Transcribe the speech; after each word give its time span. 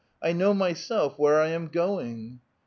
I 0.23 0.31
know 0.33 0.55
myself 0.55 1.19
where 1.19 1.39
I 1.39 1.49
am 1.49 1.67
going." 1.67 2.39